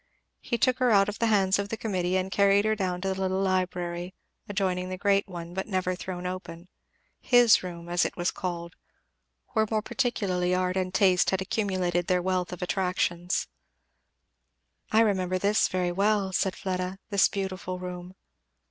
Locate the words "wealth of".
12.23-12.63